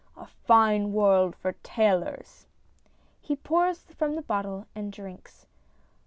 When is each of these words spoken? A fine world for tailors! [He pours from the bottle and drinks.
A 0.17 0.25
fine 0.25 0.93
world 0.93 1.35
for 1.35 1.51
tailors! 1.61 2.47
[He 3.21 3.35
pours 3.35 3.81
from 3.95 4.15
the 4.15 4.23
bottle 4.23 4.65
and 4.73 4.91
drinks. 4.91 5.45